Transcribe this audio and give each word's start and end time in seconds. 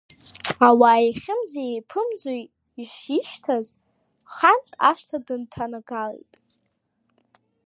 Ауаа 0.67 0.99
еихьымӡа-еиԥымӡо 1.05 2.31
ишишьҭаз, 2.81 3.67
ханк 4.33 4.67
ашҭа 4.89 5.17
дынҭанагалеит. 5.25 6.33